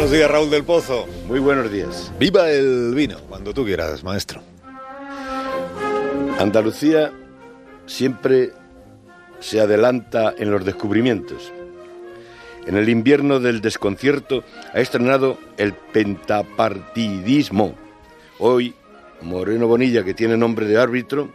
[0.00, 1.06] Buenos días, Raúl del Pozo.
[1.28, 2.10] Muy buenos días.
[2.18, 4.40] Viva el vino, cuando tú quieras, maestro.
[6.38, 7.12] Andalucía
[7.84, 8.50] siempre
[9.40, 11.52] se adelanta en los descubrimientos.
[12.66, 14.42] En el invierno del desconcierto
[14.72, 17.74] ha estrenado el pentapartidismo.
[18.38, 18.74] Hoy,
[19.20, 21.28] Moreno Bonilla, que tiene nombre de árbitro,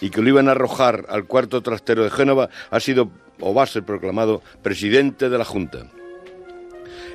[0.00, 3.10] y que lo iban a arrojar al cuarto trastero de Génova, ha sido
[3.40, 5.90] o va a ser proclamado presidente de la Junta.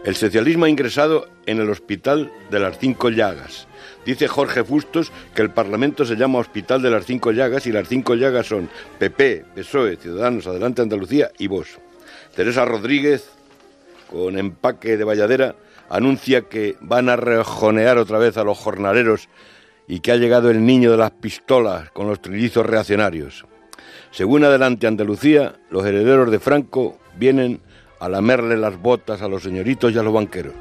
[0.06, 3.68] El socialismo ha ingresado en el Hospital de las Cinco Llagas.
[4.06, 7.90] Dice Jorge Fustos que el Parlamento se llama Hospital de las Cinco Llagas y las
[7.90, 11.80] Cinco Llagas son PP, PSOE, Ciudadanos, Adelante Andalucía y vos.
[12.34, 13.30] Teresa Rodríguez,
[14.10, 15.56] con empaque de valladera,
[15.90, 19.28] anuncia que van a rejonear otra vez a los jornaleros
[19.86, 23.46] y que ha llegado el niño de las pistolas con los trillizos reaccionarios.
[24.12, 27.60] Según Adelante Andalucía, los herederos de Franco vienen
[28.00, 30.54] a lamerle las botas a los señoritos y a los banqueros.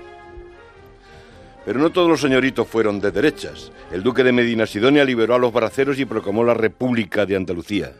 [1.64, 3.72] Pero no todos los señoritos fueron de derechas.
[3.92, 7.92] El duque de Medina Sidonia liberó a los braceros y proclamó la República de Andalucía.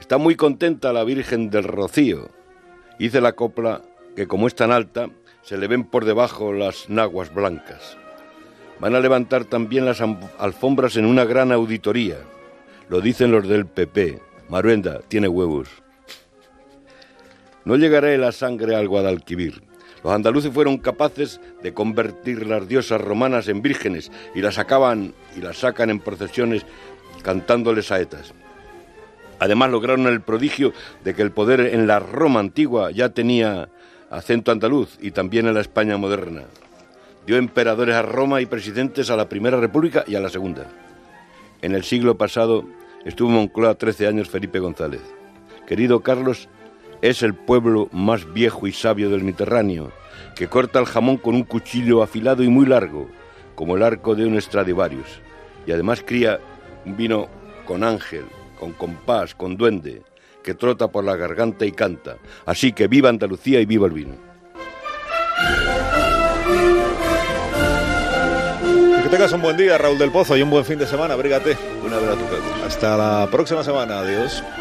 [0.00, 2.28] Está muy contenta la Virgen del Rocío.
[2.98, 3.82] Hice la copla
[4.14, 5.08] que como es tan alta,
[5.42, 7.96] se le ven por debajo las naguas blancas.
[8.80, 10.02] Van a levantar también las
[10.38, 12.18] alfombras en una gran auditoría.
[12.88, 14.20] Lo dicen los del PP.
[14.48, 15.68] Maruenda tiene huevos.
[17.68, 19.60] No llegará la sangre al Guadalquivir.
[20.02, 25.42] Los andaluces fueron capaces de convertir las diosas romanas en vírgenes y las sacaban y
[25.42, 26.64] las sacan en procesiones
[27.22, 28.32] cantándoles saetas.
[29.38, 30.72] Además lograron el prodigio
[31.04, 33.68] de que el poder en la Roma antigua ya tenía
[34.08, 36.44] acento andaluz y también en la España moderna.
[37.26, 40.64] Dio emperadores a Roma y presidentes a la Primera República y a la Segunda.
[41.60, 42.64] En el siglo pasado
[43.04, 45.02] estuvo en Moncloa 13 años Felipe González.
[45.66, 46.48] Querido Carlos,
[47.02, 49.92] es el pueblo más viejo y sabio del Mediterráneo,
[50.34, 53.08] que corta el jamón con un cuchillo afilado y muy largo,
[53.54, 55.20] como el arco de un Stradivarius,
[55.66, 56.40] y además cría
[56.84, 57.28] un vino
[57.66, 58.24] con ángel,
[58.58, 60.02] con compás, con duende,
[60.42, 62.16] que trota por la garganta y canta.
[62.46, 64.14] Así que viva Andalucía y viva el vino.
[69.02, 71.14] Que tengas un buen día, Raúl del Pozo, y un buen fin de semana.
[71.14, 71.56] Abrígate.
[71.84, 72.20] Un abrazo.
[72.66, 74.00] Hasta la próxima semana.
[74.00, 74.42] Adiós.